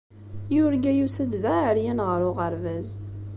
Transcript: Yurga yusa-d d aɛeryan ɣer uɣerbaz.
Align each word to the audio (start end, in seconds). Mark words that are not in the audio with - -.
Yurga 0.55 0.91
yusa-d 0.97 1.33
d 1.43 1.45
aɛeryan 1.55 1.99
ɣer 2.07 2.21
uɣerbaz. 2.29 2.89